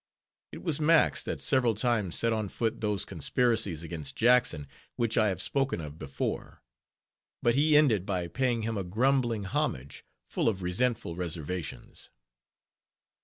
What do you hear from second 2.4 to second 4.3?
foot those conspiracies against